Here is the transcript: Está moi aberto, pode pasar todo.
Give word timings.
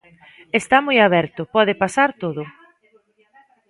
Está 0.59 0.77
moi 0.87 0.97
aberto, 1.07 1.41
pode 1.55 1.73
pasar 1.83 2.09
todo. 2.23 2.43